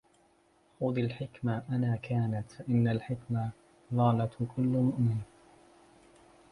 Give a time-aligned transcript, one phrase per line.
[0.79, 3.49] خذ الحكمة أنّى كانت، فإنّ الحكمة
[3.93, 5.17] ضاّلة كلّ مؤمن.